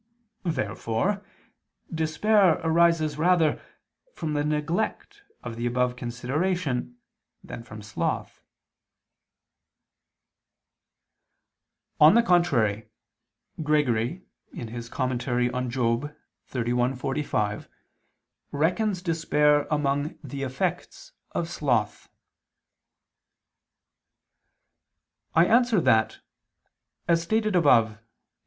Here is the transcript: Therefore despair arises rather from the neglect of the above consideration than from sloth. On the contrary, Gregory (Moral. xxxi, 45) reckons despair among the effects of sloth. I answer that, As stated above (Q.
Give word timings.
Therefore 0.49 1.21
despair 1.93 2.55
arises 2.63 3.19
rather 3.19 3.63
from 4.15 4.33
the 4.33 4.43
neglect 4.43 5.21
of 5.43 5.57
the 5.57 5.67
above 5.67 5.95
consideration 5.95 6.97
than 7.43 7.61
from 7.61 7.83
sloth. 7.83 8.41
On 11.99 12.15
the 12.15 12.23
contrary, 12.23 12.89
Gregory 13.61 14.23
(Moral. 14.51 14.71
xxxi, 14.71 16.97
45) 16.97 17.69
reckons 18.51 19.03
despair 19.03 19.67
among 19.69 20.17
the 20.23 20.41
effects 20.41 21.11
of 21.33 21.47
sloth. 21.47 22.09
I 25.35 25.45
answer 25.45 25.79
that, 25.79 26.21
As 27.07 27.21
stated 27.21 27.55
above 27.55 27.97
(Q. 27.99 27.99